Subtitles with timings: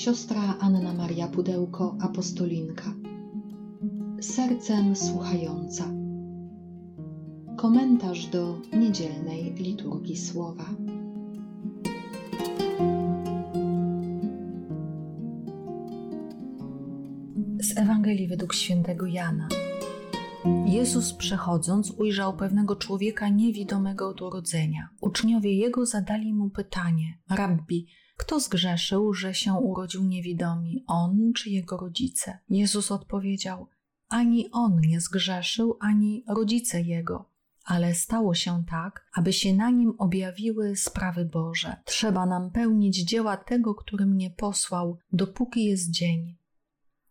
[0.00, 2.94] siostra Anna Maria Pudełko, apostolinka.
[4.20, 5.84] Sercem słuchająca.
[7.56, 10.64] Komentarz do niedzielnej liturgii słowa.
[17.60, 19.48] Z Ewangelii według świętego Jana.
[20.66, 24.88] Jezus przechodząc ujrzał pewnego człowieka niewidomego od urodzenia.
[25.00, 27.86] Uczniowie jego zadali mu pytanie: Rabbi,
[28.20, 32.38] kto zgrzeszył, że się urodził niewidomi, on czy jego rodzice?
[32.50, 33.66] Jezus odpowiedział:
[34.08, 37.30] Ani on nie zgrzeszył, ani rodzice jego,
[37.64, 41.76] ale stało się tak, aby się na nim objawiły sprawy Boże.
[41.84, 46.36] Trzeba nam pełnić dzieła tego, który mnie posłał, dopóki jest dzień.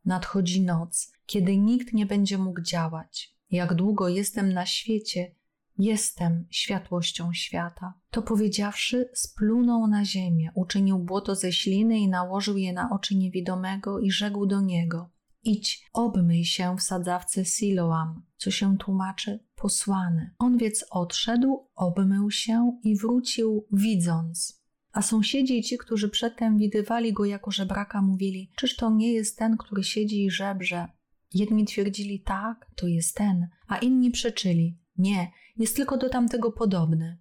[0.05, 3.35] Nadchodzi noc, kiedy nikt nie będzie mógł działać.
[3.52, 5.32] Jak długo jestem na świecie,
[5.80, 7.94] Jestem światłością świata.
[8.12, 13.99] To powiedziawszy, splunął na ziemię, uczynił błoto ze śliny i nałożył je na oczy niewidomego
[13.99, 15.10] i rzekł do niego:
[15.44, 20.34] Idź, obmyj się w sadzawce Siloam, co się tłumaczy posłany.
[20.40, 24.64] On więc odszedł, obmył się i wrócił, widząc.
[24.91, 29.58] A sąsiedzi ci, którzy przedtem widywali go jako żebraka, mówili: Czyż to nie jest ten,
[29.58, 30.88] który siedzi i żebrze?
[31.34, 37.20] Jedni twierdzili tak, to jest ten, a inni przeczyli: Nie, jest tylko do tamtego podobny.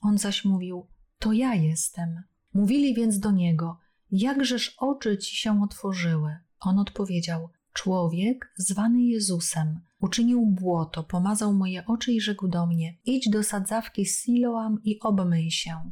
[0.00, 0.86] On zaś mówił:
[1.18, 2.22] To ja jestem.
[2.54, 3.78] Mówili więc do niego:
[4.10, 6.36] Jakżeż oczy ci się otworzyły?
[6.60, 13.28] On odpowiedział: Człowiek zwany Jezusem uczynił błoto, pomazał moje oczy i rzekł do mnie: Idź
[13.30, 15.90] do sadzawki Siloam i obmyj się.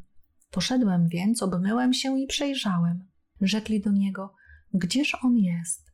[0.50, 3.08] Poszedłem więc, obmyłem się i przejrzałem.
[3.40, 4.34] Rzekli do niego:
[4.74, 5.92] Gdzież on jest?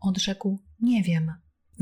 [0.00, 1.32] Odrzekł: Nie wiem.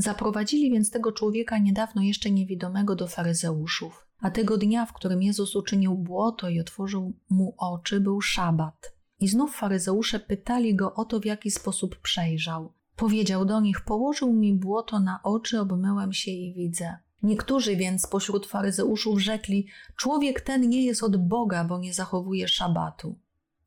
[0.01, 5.57] Zaprowadzili więc tego człowieka niedawno jeszcze niewidomego do faryzeuszów, a tego dnia, w którym Jezus
[5.57, 8.95] uczynił błoto i otworzył mu oczy, był szabat.
[9.21, 12.73] I znów faryzeusze pytali go o to, w jaki sposób przejrzał.
[12.97, 16.99] Powiedział do nich: Położył mi błoto na oczy, obmyłem się i widzę.
[17.23, 19.67] Niektórzy więc pośród faryzeuszów rzekli:
[19.97, 23.19] Człowiek ten nie jest od Boga, bo nie zachowuje szabatu.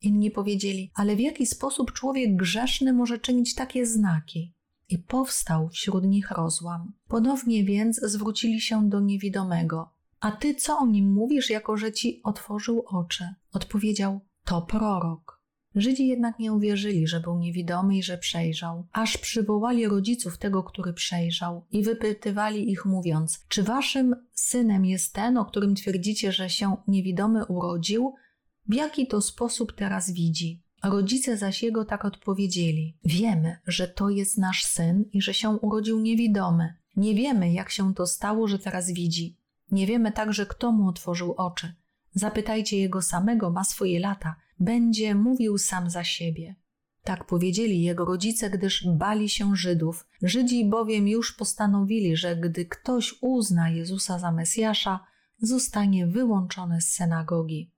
[0.02, 4.53] Inni powiedzieli: Ale w jaki sposób człowiek grzeszny może czynić takie znaki?
[4.88, 6.92] I powstał wśród nich rozłam.
[7.08, 9.90] Ponownie więc zwrócili się do niewidomego.
[10.20, 13.28] A ty co o nim mówisz, jako że ci otworzył oczy?
[13.52, 15.44] Odpowiedział: To prorok.
[15.74, 20.92] Żydzi jednak nie uwierzyli, że był niewidomy i że przejrzał, aż przywołali rodziców tego, który
[20.92, 26.76] przejrzał i wypytywali ich, mówiąc: Czy waszym synem jest ten, o którym twierdzicie, że się
[26.88, 28.14] niewidomy urodził?
[28.68, 30.63] W jaki to sposób teraz widzi?
[30.84, 36.00] Rodzice zaś jego tak odpowiedzieli: Wiemy, że to jest nasz syn i że się urodził
[36.00, 36.74] niewidomy.
[36.96, 39.38] Nie wiemy, jak się to stało, że teraz widzi.
[39.70, 41.74] Nie wiemy także, kto mu otworzył oczy.
[42.12, 44.36] Zapytajcie jego samego, ma swoje lata.
[44.60, 46.54] Będzie mówił sam za siebie.
[47.02, 50.06] Tak powiedzieli jego rodzice, gdyż bali się Żydów.
[50.22, 55.00] Żydzi bowiem już postanowili, że gdy ktoś uzna Jezusa za Mesjasza,
[55.38, 57.72] zostanie wyłączony z synagogi.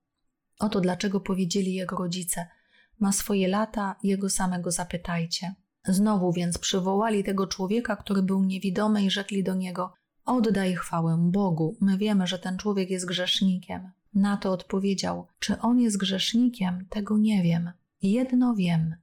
[0.59, 2.47] Oto dlaczego powiedzieli jego rodzice–
[2.99, 5.55] ma swoje lata, jego samego zapytajcie.
[5.85, 9.93] Znowu więc przywołali tego człowieka, który był niewidomy i rzekli do niego:
[10.25, 13.91] Oddaj chwałę Bogu, my wiemy, że ten człowiek jest grzesznikiem.
[14.13, 17.71] Na to odpowiedział: Czy on jest grzesznikiem, tego nie wiem.
[18.01, 18.95] Jedno wiem: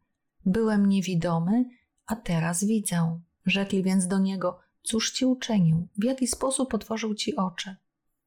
[0.46, 1.64] byłem niewidomy,
[2.06, 3.20] a teraz widzę.
[3.46, 5.88] Rzekli więc do niego: Cóż ci uczynił?
[5.98, 7.76] W jaki sposób otworzył ci oczy?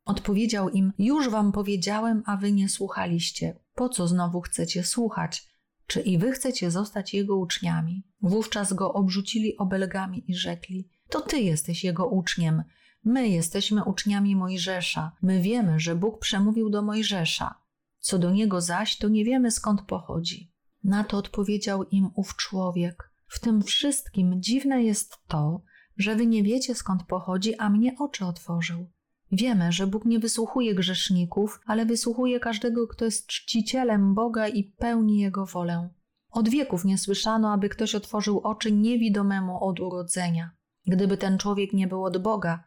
[0.05, 3.59] Odpowiedział im: Już wam powiedziałem, a wy nie słuchaliście.
[3.75, 5.47] Po co znowu chcecie słuchać?
[5.87, 8.03] Czy i wy chcecie zostać jego uczniami?
[8.21, 12.63] Wówczas go obrzucili obelgami i rzekli: To ty jesteś jego uczniem.
[13.03, 15.11] My jesteśmy uczniami Mojżesza.
[15.21, 17.55] My wiemy, że Bóg przemówił do Mojżesza.
[17.99, 20.51] Co do niego zaś, to nie wiemy skąd pochodzi.
[20.83, 25.61] Na to odpowiedział im ów człowiek: W tym wszystkim dziwne jest to,
[25.97, 28.91] że wy nie wiecie skąd pochodzi, a mnie oczy otworzył.
[29.31, 35.19] Wiemy, że Bóg nie wysłuchuje grzeszników, ale wysłuchuje każdego, kto jest czcicielem Boga i pełni
[35.19, 35.89] Jego wolę.
[36.31, 40.51] Od wieków nie słyszano, aby ktoś otworzył oczy niewidomemu od urodzenia.
[40.85, 42.63] Gdyby ten człowiek nie był od Boga,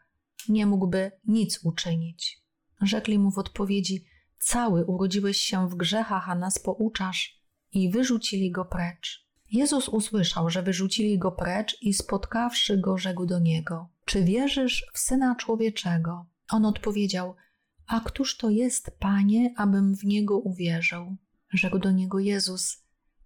[0.49, 2.41] nie mógłby nic uczynić.
[2.81, 4.05] Rzekli mu w odpowiedzi:
[4.39, 7.41] Cały urodziłeś się w grzechach, a nas pouczasz,
[7.71, 9.27] i wyrzucili go precz.
[9.51, 14.99] Jezus usłyszał, że wyrzucili go precz i spotkawszy go, rzekł do niego: Czy wierzysz w
[14.99, 16.25] syna człowieczego?
[16.51, 17.35] On odpowiedział:
[17.87, 21.15] A któż to jest, panie, abym w niego uwierzył?
[21.49, 22.83] Rzekł do niego Jezus: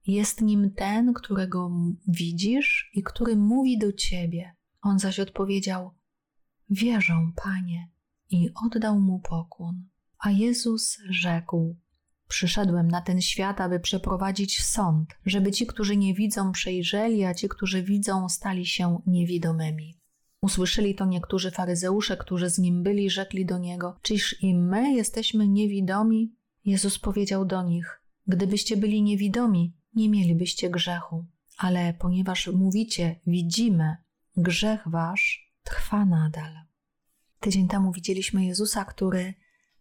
[0.08, 1.72] Jest nim ten, którego
[2.08, 4.56] widzisz i który mówi do ciebie.
[4.82, 5.92] On zaś odpowiedział:
[6.70, 7.90] Wierzę, panie,
[8.30, 9.84] i oddał mu pokłon.
[10.20, 11.76] A Jezus rzekł:
[12.28, 17.50] Przyszedłem na ten świat, aby przeprowadzić sąd, żeby ci, którzy nie widzą, przejrzeli, a ci,
[17.50, 20.05] którzy widzą, stali się niewidomymi.
[20.46, 25.48] Usłyszeli to niektórzy faryzeusze, którzy z nim byli, rzekli do niego: Czyż i my jesteśmy
[25.48, 26.36] niewidomi?
[26.66, 31.26] Jezus powiedział do nich: Gdybyście byli niewidomi, nie mielibyście grzechu.
[31.58, 33.98] Ale ponieważ mówicie, widzimy,
[34.38, 36.54] grzech wasz trwa nadal.
[37.40, 39.34] Tydzień temu widzieliśmy Jezusa, który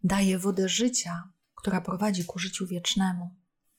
[0.03, 1.23] daje wodę życia,
[1.55, 3.29] która prowadzi ku życiu wiecznemu.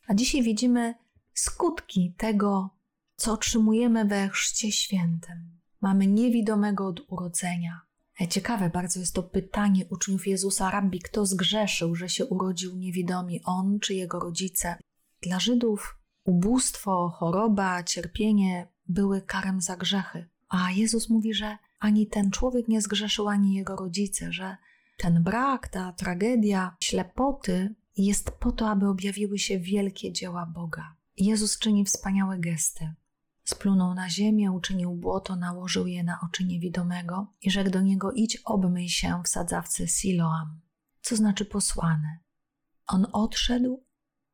[0.06, 0.94] A dzisiaj widzimy
[1.34, 2.70] skutki tego,
[3.16, 5.56] co otrzymujemy we Chrzcie Świętym.
[5.86, 7.80] Mamy niewidomego od urodzenia.
[8.20, 13.40] E, ciekawe bardzo jest to pytanie uczniów Jezusa, rabbi, kto zgrzeszył, że się urodził niewidomi,
[13.44, 14.76] on czy jego rodzice?
[15.22, 20.28] Dla Żydów ubóstwo, choroba, cierpienie były karem za grzechy.
[20.48, 24.56] A Jezus mówi, że ani ten człowiek nie zgrzeszył, ani jego rodzice, że
[24.98, 30.94] ten brak, ta tragedia ślepoty jest po to, aby objawiły się wielkie dzieła Boga.
[31.16, 32.94] Jezus czyni wspaniałe gesty.
[33.48, 38.38] Splunął na ziemię, uczynił błoto, nałożył je na oczy niewidomego i rzekł do niego: Idź,
[38.44, 40.60] obmyj się w sadzawce Siloam,
[41.00, 42.18] co znaczy posłany.
[42.86, 43.84] On odszedł,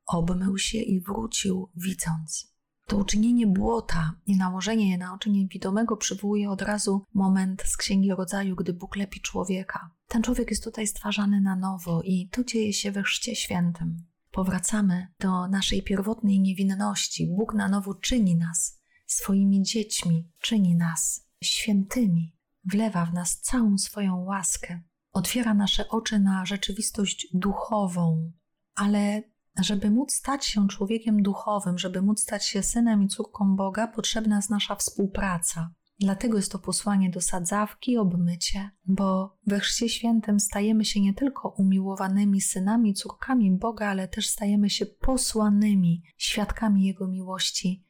[0.06, 2.52] obmył się i wrócił, widząc.
[2.86, 8.10] To uczynienie błota i nałożenie je na oczy niewidomego przywołuje od razu moment z Księgi
[8.10, 9.90] Rodzaju, gdy Bóg lepi człowieka.
[10.08, 14.06] Ten człowiek jest tutaj stwarzany na nowo i to dzieje się we Chrzcie Świętym.
[14.30, 17.26] Powracamy do naszej pierwotnej niewinności.
[17.26, 18.81] Bóg na nowo czyni nas
[19.12, 24.80] swoimi dziećmi, czyni nas świętymi, wlewa w nas całą swoją łaskę,
[25.12, 28.32] otwiera nasze oczy na rzeczywistość duchową,
[28.74, 29.22] ale
[29.60, 34.36] żeby móc stać się człowiekiem duchowym, żeby móc stać się synem i córką Boga, potrzebna
[34.36, 35.70] jest nasza współpraca.
[36.00, 41.48] Dlatego jest to posłanie do sadzawki, obmycie, bo we Chrzcie Świętym stajemy się nie tylko
[41.48, 47.84] umiłowanymi synami, córkami Boga, ale też stajemy się posłanymi świadkami Jego miłości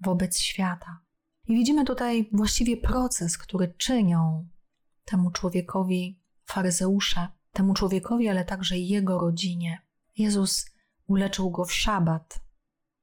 [0.00, 1.00] wobec świata.
[1.48, 4.48] I widzimy tutaj właściwie proces, który czynią
[5.04, 9.82] temu człowiekowi faryzeusze, temu człowiekowi, ale także jego rodzinie.
[10.16, 10.66] Jezus
[11.06, 12.40] uleczył go w szabat.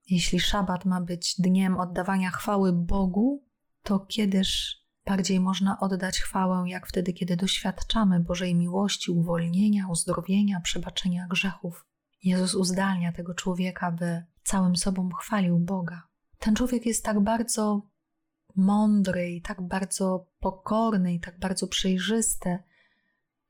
[0.10, 3.46] Jeśli szabat ma być dniem oddawania chwały Bogu,
[3.84, 11.28] to kiedyż bardziej można oddać chwałę, jak wtedy, kiedy doświadczamy Bożej miłości, uwolnienia, uzdrowienia, przebaczenia
[11.28, 11.86] grzechów.
[12.24, 16.08] Jezus uzdalnia tego człowieka, by całym sobą chwalił Boga.
[16.40, 17.82] Ten człowiek jest tak bardzo
[18.56, 22.58] mądry i tak bardzo pokorny i tak bardzo przejrzysty,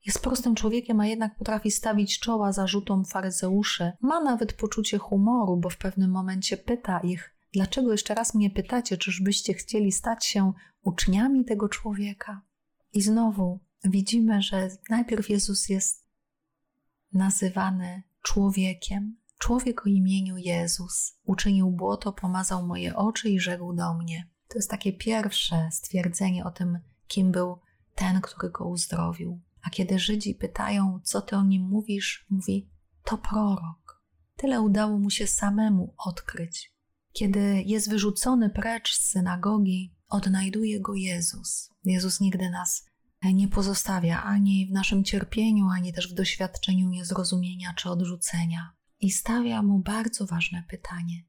[0.06, 3.92] jest prostym człowiekiem, a jednak potrafi stawić czoła zarzutom faryzeuszy.
[4.00, 8.96] Ma nawet poczucie humoru, bo w pewnym momencie pyta ich, dlaczego jeszcze raz mnie pytacie,
[8.96, 10.52] czyżbyście chcieli stać się
[10.82, 12.42] uczniami tego człowieka?
[12.92, 16.04] I znowu widzimy, że najpierw Jezus jest
[17.12, 21.18] nazywany człowiekiem, człowiek o imieniu Jezus.
[21.24, 24.28] Uczynił błoto, pomazał moje oczy i rzekł do mnie.
[24.48, 26.78] To jest takie pierwsze stwierdzenie o tym,
[27.08, 27.58] kim był
[27.94, 29.40] ten, który go uzdrowił.
[29.62, 32.70] A kiedy Żydzi pytają, co ty o nim mówisz, mówi:
[33.04, 34.02] To prorok.
[34.36, 36.76] Tyle udało mu się samemu odkryć.
[37.12, 41.70] Kiedy jest wyrzucony precz z synagogi, odnajduje go Jezus.
[41.84, 42.86] Jezus nigdy nas
[43.34, 48.75] nie pozostawia ani w naszym cierpieniu, ani też w doświadczeniu niezrozumienia czy odrzucenia.
[49.00, 51.24] I stawia mu bardzo ważne pytanie: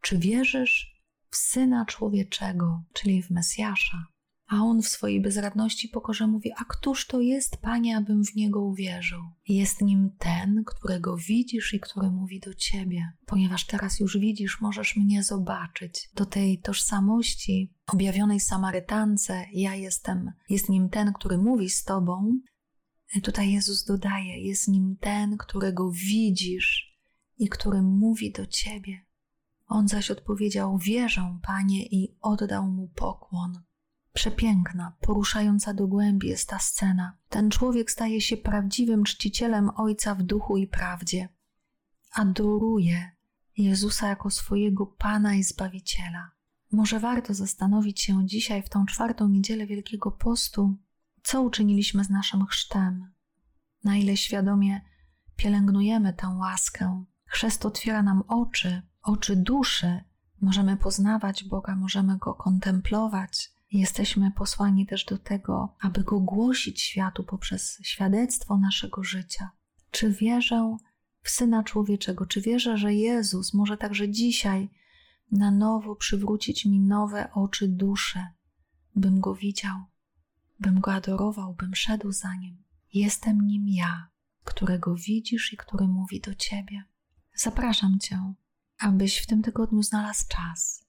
[0.00, 4.06] czy wierzysz w syna człowieczego, czyli w Mesjasza?
[4.52, 8.60] A on w swojej bezradności pokorze mówi: A któż to jest, panie, abym w niego
[8.60, 9.22] uwierzył?
[9.48, 13.12] Jest nim ten, którego widzisz i który mówi do ciebie.
[13.26, 16.08] Ponieważ teraz już widzisz, możesz mnie zobaczyć.
[16.14, 22.40] Do tej tożsamości objawionej Samarytance, ja jestem, jest nim ten, który mówi z tobą.
[23.22, 26.91] Tutaj Jezus dodaje: Jest nim ten, którego widzisz
[27.38, 29.04] i który mówi do ciebie.
[29.66, 33.62] On zaś odpowiedział: Wierzę, panie, i oddał mu pokłon.
[34.12, 37.16] Przepiękna, poruszająca do głębi jest ta scena.
[37.28, 41.28] Ten człowiek staje się prawdziwym czcicielem Ojca w duchu i prawdzie.
[42.12, 43.10] Adoruje
[43.56, 46.30] Jezusa jako swojego Pana i Zbawiciela.
[46.72, 50.76] Może warto zastanowić się dzisiaj, w tą czwartą niedzielę Wielkiego Postu,
[51.22, 53.12] co uczyniliśmy z naszym chrztem,
[53.84, 54.80] na ile świadomie
[55.36, 57.04] pielęgnujemy tę łaskę.
[57.32, 60.00] Chrzest otwiera nam oczy, oczy duszy.
[60.40, 67.24] Możemy poznawać Boga, możemy Go kontemplować, Jesteśmy posłani też do tego, aby go głosić światu
[67.24, 69.50] poprzez świadectwo naszego życia.
[69.90, 70.76] Czy wierzę
[71.22, 72.26] w Syna Człowieczego?
[72.26, 74.70] Czy wierzę, że Jezus może także dzisiaj
[75.30, 78.26] na nowo przywrócić mi nowe oczy dusze,
[78.96, 79.78] bym go widział,
[80.60, 82.62] bym go adorował, bym szedł za nim?
[82.94, 84.08] Jestem nim ja,
[84.44, 86.91] którego widzisz i który mówi do ciebie.
[87.34, 88.34] Zapraszam Cię,
[88.78, 90.84] abyś w tym tygodniu znalazł czas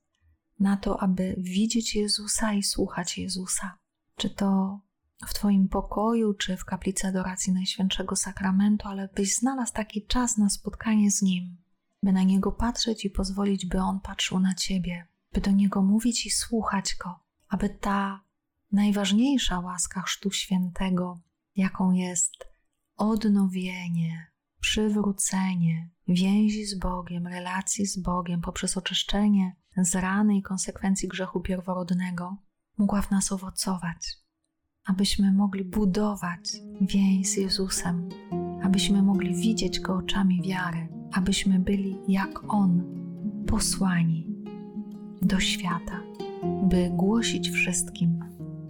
[0.60, 3.78] na to, aby widzieć Jezusa i słuchać Jezusa.
[4.16, 4.80] Czy to
[5.28, 10.50] w Twoim pokoju, czy w kaplicy adoracji Najświętszego Sakramentu, ale byś znalazł taki czas na
[10.50, 11.58] spotkanie z Nim,
[12.04, 16.26] by na Niego patrzeć i pozwolić, by On patrzył na Ciebie, by do Niego mówić
[16.26, 18.24] i słuchać Go, aby ta
[18.72, 21.20] najważniejsza łaska Chrztu Świętego,
[21.56, 22.34] jaką jest
[22.96, 24.33] odnowienie,
[24.64, 32.38] przywrócenie więzi z Bogiem, relacji z Bogiem poprzez oczyszczenie z rany i konsekwencji grzechu pierworodnego,
[32.78, 34.18] mogła w nas owocować,
[34.86, 36.52] abyśmy mogli budować
[36.82, 38.10] więź z Jezusem,
[38.64, 42.84] abyśmy mogli widzieć Go oczami wiary, abyśmy byli jak On,
[43.48, 44.28] posłani
[45.22, 46.02] do świata,
[46.64, 48.20] by głosić wszystkim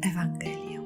[0.01, 0.82] Ewangelię.